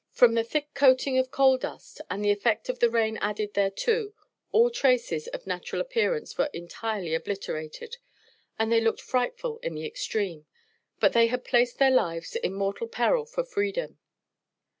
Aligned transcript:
From 0.09 0.33
the 0.33 0.43
thick 0.43 0.73
coating 0.73 1.19
of 1.19 1.29
coal 1.29 1.59
dust, 1.59 2.01
and 2.09 2.25
the 2.25 2.31
effect 2.31 2.69
of 2.69 2.79
the 2.79 2.89
rain 2.89 3.17
added 3.21 3.53
thereto, 3.53 4.13
all 4.51 4.71
traces 4.71 5.27
of 5.27 5.45
natural 5.45 5.79
appearance 5.79 6.39
were 6.39 6.49
entirely 6.53 7.13
obliterated, 7.13 7.97
and 8.57 8.71
they 8.71 8.81
looked 8.81 8.99
frightful 9.01 9.59
in 9.59 9.75
the 9.75 9.85
extreme. 9.85 10.47
But 10.99 11.13
they 11.13 11.27
had 11.27 11.43
placed 11.45 11.77
their 11.77 11.91
lives 11.91 12.35
in 12.35 12.55
mortal 12.55 12.87
peril 12.87 13.27
for 13.27 13.43
freedom. 13.43 13.99